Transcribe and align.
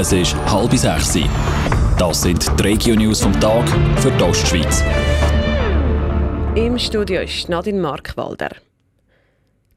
Es 0.00 0.12
ist 0.12 0.34
halb 0.50 0.72
sechs. 0.72 1.18
Das 1.98 2.22
sind 2.22 2.58
die 2.58 2.62
Regio-News 2.62 3.20
vom 3.20 3.38
Tag 3.38 3.68
für 3.98 4.10
die 4.10 4.22
Ostschweiz. 4.22 4.82
Im 6.54 6.78
Studio 6.78 7.20
ist 7.20 7.50
Nadine 7.50 7.78
Markwalder. 7.78 8.48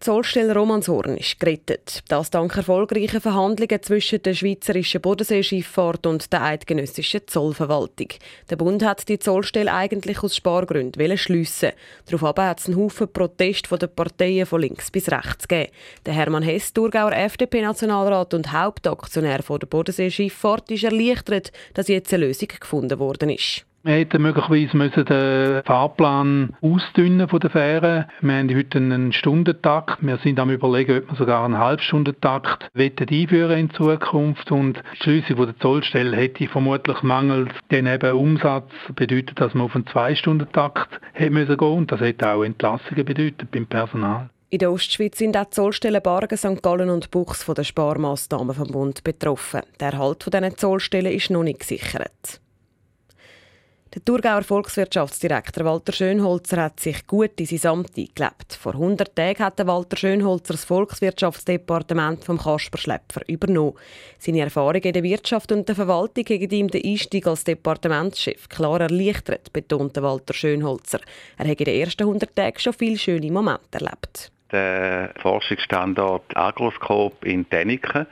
Zollstelle 0.03 0.53
Romanshorn 0.53 1.15
ist 1.15 1.39
gerettet. 1.39 2.03
Das 2.09 2.29
dank 2.29 2.57
erfolgreichen 2.57 3.21
Verhandlungen 3.21 3.81
zwischen 3.81 4.21
der 4.21 4.33
schweizerischen 4.33 4.99
Bodenseeschifffahrt 4.99 6.05
und 6.05 6.33
der 6.33 6.43
eidgenössischen 6.43 7.21
Zollverwaltung. 7.25 8.09
Der 8.49 8.57
Bund 8.57 8.83
hat 8.83 9.07
die 9.07 9.17
Zollstelle 9.17 9.73
eigentlich 9.73 10.21
aus 10.21 10.35
Spargründen 10.35 11.17
schliessen. 11.17 11.71
Daraufhin 12.07 12.43
hat 12.43 12.59
es 12.59 12.65
einen 12.65 12.75
Haufen 12.75 13.13
Protest 13.13 13.67
von 13.67 13.79
den 13.79 13.95
Parteien 13.95 14.45
von 14.45 14.59
links 14.59 14.91
bis 14.91 15.09
rechts 15.09 15.47
gegeben. 15.47 15.71
Der 16.05 16.13
Hermann 16.13 16.43
Hess, 16.43 16.73
Thurgauer 16.73 17.13
FDP-Nationalrat 17.13 18.33
und 18.33 18.51
Hauptaktionär 18.51 19.39
der 19.41 19.67
Bodenseeschifffahrt, 19.67 20.69
ist 20.69 20.83
erleichtert, 20.83 21.53
dass 21.75 21.87
jetzt 21.87 22.13
eine 22.13 22.25
Lösung 22.25 22.49
gefunden 22.59 22.99
worden 22.99 23.29
ist. 23.29 23.65
Wir 23.85 23.95
hätten 23.95 24.21
möglicherweise 24.21 24.77
müssen 24.77 25.03
den 25.03 25.61
Fahrplan 25.65 26.55
ausdünnen 26.61 27.27
von 27.27 27.41
der 27.41 27.49
Fähre. 27.49 28.07
Wir 28.21 28.37
haben 28.37 28.55
heute 28.55 28.77
einen 28.77 29.11
Stundentakt. 29.11 29.97
Wir 29.99 30.17
sind 30.19 30.39
am 30.39 30.51
überlegen, 30.51 30.99
ob 30.99 31.09
wir 31.09 31.17
sogar 31.17 31.43
einen 31.43 31.57
Halbstundentakt 31.57 32.69
einführen 32.73 33.59
in 33.59 33.71
Zukunft. 33.71 34.49
Und 34.53 34.81
die 34.93 35.03
Schliessung 35.03 35.35
der 35.35 35.59
Zollstelle 35.59 36.15
hätte 36.15 36.47
vermutlich 36.47 37.03
mangels 37.03 37.51
den 37.71 37.87
eben 37.87 38.13
Umsatz 38.13 38.71
bedeutet, 38.95 39.41
dass 39.41 39.53
man 39.53 39.65
auf 39.65 39.75
einen 39.75 39.85
Zwei-Stunden-Takt 39.87 41.01
hätte 41.11 41.31
müssen 41.31 41.57
gehen. 41.57 41.77
Und 41.79 41.91
das 41.91 41.99
hätte 41.99 42.29
auch 42.29 42.43
Entlassungen 42.43 43.03
bedeutet 43.03 43.51
beim 43.51 43.65
Personal. 43.65 44.29
In 44.49 44.59
der 44.59 44.71
Ostschweiz 44.71 45.17
sind 45.17 45.35
auch 45.35 45.43
die 45.43 45.49
Zollstellen 45.49 46.01
Bargen, 46.01 46.37
St. 46.37 46.63
Gallen 46.63 46.89
und 46.89 47.11
Buchs 47.11 47.43
von 47.43 47.55
den 47.55 47.65
Sparmaßnahmen 47.65 48.55
vom 48.55 48.71
Bund 48.71 49.03
betroffen. 49.03 49.63
Der 49.81 49.91
Erhalt 49.91 50.25
dieser 50.25 50.55
Zollstellen 50.55 51.11
ist 51.11 51.31
noch 51.31 51.43
nicht 51.43 51.59
gesichert. 51.59 52.39
Der 53.93 54.03
Thurgauer 54.03 54.41
Volkswirtschaftsdirektor 54.41 55.65
Walter 55.65 55.93
Schönholzer 55.93 56.63
hat 56.63 56.79
sich 56.79 57.05
gut 57.05 57.39
in 57.39 57.45
sein 57.45 57.71
Amt 57.71 57.91
eingelebt. 57.95 58.57
Vor 58.59 58.73
100 58.73 59.15
Tagen 59.15 59.43
hat 59.43 59.67
Walter 59.67 59.97
Schönholzer 59.97 60.53
das 60.53 60.65
Volkswirtschaftsdepartement 60.65 62.25
vom 62.25 62.39
Kasper 62.39 62.79
Schlepfer 62.79 63.21
übernommen. 63.27 63.75
Seine 64.17 64.39
Erfahrungen 64.39 64.81
in 64.81 64.93
der 64.93 65.03
Wirtschaft 65.03 65.51
und 65.51 65.67
der 65.67 65.75
Verwaltung 65.75 66.23
gegen 66.23 66.49
ihm 66.49 66.69
den 66.69 66.83
Einstieg 66.83 67.27
als 67.27 67.43
Departementschef 67.43 68.49
klar 68.49 68.81
erleichtert, 68.81 69.53
betonte 69.53 70.01
Walter 70.01 70.33
Schönholzer. 70.33 70.99
Er 71.37 71.47
hat 71.47 71.59
in 71.59 71.65
den 71.65 71.79
ersten 71.79 72.01
100 72.01 72.35
Tagen 72.35 72.57
schon 72.59 72.73
viele 72.73 72.97
schöne 72.97 73.31
Momente 73.31 73.77
erlebt. 73.77 74.31
Der 74.51 75.13
Forschungsstandort 75.21 76.35
Agroscope 76.35 77.27
in 77.27 77.47
Däniken 77.47 78.07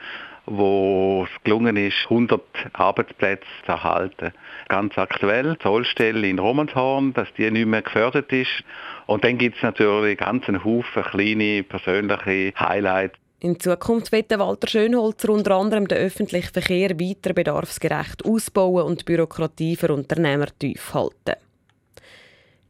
wo 0.46 1.26
es 1.26 1.44
gelungen 1.44 1.78
ist, 1.78 1.98
100 2.06 2.42
Arbeitsplätze 2.74 3.46
zu 3.66 3.72
erhalten. 3.72 4.34
Ganz 4.68 4.98
aktuell, 4.98 5.54
die 5.54 5.60
Zollstelle 5.60 6.28
in 6.28 6.40
Romanshorn, 6.40 7.14
dass 7.14 7.28
die 7.38 7.50
nicht 7.52 7.68
mehr 7.68 7.82
gefördert 7.82 8.32
ist. 8.32 8.64
Und 9.06 9.24
dann 9.24 9.38
gibt 9.38 9.58
es 9.58 9.64
natürlich 9.64 10.18
ganz 10.18 10.48
einen 10.48 10.64
Haufen 10.64 11.04
kleine 11.04 11.64
persönliche 11.64 12.54
Highlights. 12.60 13.18
In 13.44 13.60
Zukunft 13.60 14.12
wird 14.12 14.38
Walter 14.38 14.68
Schönholzer 14.68 15.30
unter 15.30 15.56
anderem 15.56 15.88
den 15.88 15.98
öffentlichen 15.98 16.54
Verkehr 16.54 16.92
weiter 17.00 17.34
bedarfsgerecht 17.34 18.24
ausbauen 18.24 18.86
und 18.86 19.02
die 19.02 19.06
Bürokratie 19.06 19.76
für 19.76 19.92
Unternehmer 19.92 20.46
tief 20.60 20.94
halten. 20.94 21.42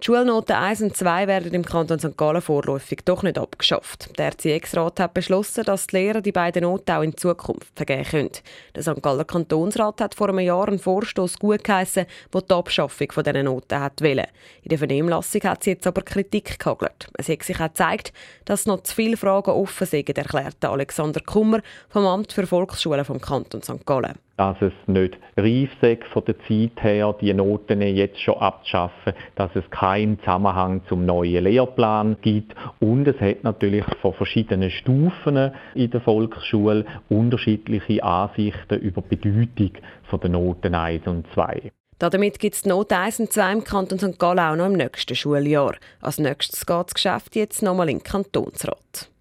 Die 0.02 0.08
Schulnoten 0.08 0.56
1 0.56 0.82
und 0.82 0.98
2 0.98 1.28
werden 1.28 1.54
im 1.54 1.64
Kanton 1.64 2.00
St. 2.00 2.18
Gallen 2.18 2.42
vorläufig 2.42 3.02
doch 3.06 3.22
nicht 3.22 3.38
abgeschafft. 3.38 4.18
Der 4.18 4.26
Erziehungsrat 4.26 5.00
hat 5.00 5.14
beschlossen, 5.14 5.64
dass 5.64 5.86
die 5.86 5.98
Lehrer 5.98 6.22
die 6.22 6.32
beiden 6.32 6.64
Noten 6.64 6.90
auch 6.90 7.04
in 7.04 7.16
Zukunft 7.16 7.72
vergeben 7.76 8.06
können. 8.06 8.32
Der 8.74 8.82
St. 8.82 9.00
Galler 9.00 9.26
Kantonsrat 9.26 10.02
hat 10.02 10.16
vor 10.16 10.30
einem 10.30 10.40
Jahr 10.40 10.68
einen 10.68 10.80
Vorstoß 10.80 11.38
gutgeheissen, 11.38 12.08
der 12.34 12.42
die 12.42 12.52
Abschaffung 12.52 13.10
dieser 13.16 13.44
Noten 13.44 13.80
hat 13.80 14.02
wollen. 14.02 14.26
In 14.64 14.70
der 14.70 14.80
Vernehmlassung 14.80 15.44
hat 15.44 15.64
sie 15.64 15.72
jetzt 15.72 15.86
aber 15.86 16.02
Kritik 16.02 16.58
gehagelt. 16.58 17.08
Es 17.20 17.30
hat 17.30 17.44
sich 17.44 17.60
auch 17.60 17.68
gezeigt, 17.68 18.12
dass 18.46 18.66
noch 18.66 18.82
zu 18.82 18.96
viele 18.96 19.18
Fragen 19.18 19.52
offen 19.52 19.86
sind, 19.86 20.10
erklärte 20.18 20.70
Alexander 20.70 21.22
Kummer 21.22 21.62
vom 21.90 22.08
Amt 22.08 22.34
für 22.34 22.48
Volksschulen 22.48 23.06
vom 23.06 23.22
Kanton 23.22 23.62
St. 23.62 23.86
Gallen 23.86 24.18
dass 24.42 24.60
es 24.60 24.74
nicht 24.88 25.20
reif 25.38 25.70
sei 25.82 26.00
von 26.12 26.26
der 26.26 26.36
Zeit 26.48 26.82
her, 26.82 27.14
die 27.22 27.32
Noten 27.32 27.80
jetzt 27.80 28.20
schon 28.20 28.40
abzuschaffen, 28.40 29.14
dass 29.36 29.52
es 29.56 29.70
keinen 29.70 30.18
Zusammenhang 30.18 30.82
zum 30.90 31.06
neuen 31.06 31.44
Lehrplan 31.44 32.18
gibt 32.24 32.56
und 32.80 33.08
es 33.08 33.22
hat 33.22 33.44
natürlich 33.44 33.86
von 34.02 34.16
verschiedenen 34.16 34.72
Stufen 34.72 35.52
in 35.76 35.92
der 35.92 36.02
Volksschule 36.02 36.86
unterschiedliche 37.08 38.04
Ansichten 38.04 38.80
über 38.80 39.04
die 39.04 39.16
Bedeutung 39.16 39.74
der 40.12 40.30
Noten 40.32 40.74
1 40.74 41.06
und 41.06 41.28
2. 41.36 41.72
Damit 42.00 42.40
gibt 42.40 42.56
es 42.56 42.64
die 42.64 42.70
Note 42.70 42.98
1 42.98 43.20
und 43.20 43.32
2 43.32 43.54
im 43.54 43.64
Kanton 43.64 44.00
St. 44.00 44.18
Gallen 44.18 44.40
auch 44.40 44.56
noch 44.56 44.66
im 44.66 44.74
nächsten 44.74 45.14
Schuljahr. 45.14 45.76
Als 46.02 46.18
nächstes 46.18 46.66
geht 46.66 46.86
das 46.88 46.96
Geschäft 46.96 47.36
jetzt 47.36 47.62
nochmal 47.62 47.90
in 47.90 48.00
den 48.00 48.04
Kantonsrat. 48.04 49.12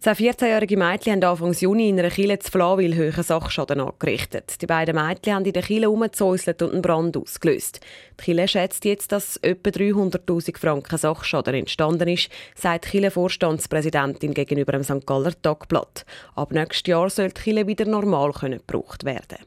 Zwei 0.00 0.12
14-jährige 0.12 0.76
Mädchen 0.76 1.14
haben 1.14 1.24
Anfang 1.24 1.52
Juni 1.54 1.88
in 1.88 1.98
einer 1.98 2.10
Kille 2.10 2.38
zu 2.38 2.52
Flawil 2.52 2.94
höheren 2.94 3.24
Sachschaden 3.24 3.80
angerichtet. 3.80 4.62
Die 4.62 4.66
beiden 4.66 4.94
Mädchen 4.94 5.34
haben 5.34 5.44
in 5.44 5.52
der 5.52 5.64
Kille 5.64 5.86
herumgezäuselt 5.86 6.62
und 6.62 6.70
einen 6.72 6.82
Brand 6.82 7.16
ausgelöst. 7.16 7.80
Die 8.20 8.24
Kille 8.26 8.46
schätzt 8.46 8.84
jetzt, 8.84 9.10
dass 9.10 9.38
etwa 9.38 9.70
300'000 9.70 10.56
Franken 10.56 10.98
Sachschaden 10.98 11.54
entstanden 11.54 12.06
ist, 12.06 12.30
sagt 12.54 12.84
die 12.84 12.90
Kille-Vorstandspräsidentin 12.90 14.34
gegenüber 14.34 14.70
dem 14.70 14.84
St. 14.84 15.04
Galler 15.04 15.32
Tagblatt. 15.42 16.06
Ab 16.36 16.52
nächstes 16.52 16.86
Jahr 16.86 17.10
soll 17.10 17.30
die 17.30 17.40
Kille 17.40 17.66
wieder 17.66 17.84
normal 17.84 18.30
gebraucht 18.30 19.04
werden 19.04 19.38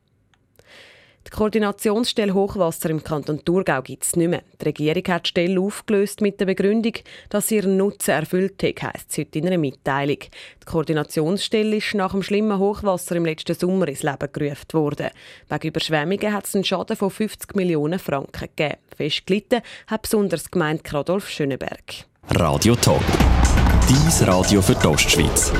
Koordinationsstelle 1.41 2.35
Hochwasser 2.35 2.91
im 2.91 3.03
Kanton 3.03 3.43
Thurgau 3.43 3.81
gibt 3.81 4.03
es 4.03 4.15
nicht 4.15 4.29
mehr. 4.29 4.43
Die 4.61 4.65
Regierung 4.65 5.03
hat 5.07 5.25
die 5.25 5.29
Stelle 5.29 5.59
aufgelöst 5.59 6.21
mit 6.21 6.39
der 6.39 6.45
Begründung, 6.45 6.93
dass 7.29 7.49
ihren 7.49 7.77
Nutzen 7.77 8.11
erfüllt 8.11 8.61
hat, 8.61 8.83
heisst 8.83 9.09
es 9.09 9.17
heute 9.17 9.39
in 9.39 9.47
einer 9.47 9.57
Mitteilung. 9.57 10.19
Die 10.19 10.65
Koordinationsstelle 10.67 11.77
ist 11.77 11.95
nach 11.95 12.11
dem 12.11 12.21
schlimmen 12.21 12.59
Hochwasser 12.59 13.15
im 13.15 13.25
letzten 13.25 13.55
Sommer 13.55 13.87
ins 13.87 14.03
Leben 14.03 14.31
gerufen 14.31 14.73
worden. 14.73 15.09
Wegen 15.49 15.67
Überschwemmungen 15.67 16.31
hat 16.31 16.45
es 16.45 16.53
einen 16.53 16.63
Schaden 16.63 16.95
von 16.95 17.09
50 17.09 17.55
Millionen 17.55 17.97
Franken 17.97 18.47
gegeben. 18.55 18.77
Fest 18.95 19.25
gelitten 19.25 19.61
hat 19.87 20.03
besonders 20.03 20.51
gemeint 20.51 20.83
Kradolf 20.83 21.27
Schöneberg. 21.27 22.05
Radio 22.35 22.75
Top. 22.75 23.01
Dies 23.89 24.27
Radio 24.27 24.61
für 24.61 24.75
die 24.75 24.85
Ostschweiz. 24.85 25.51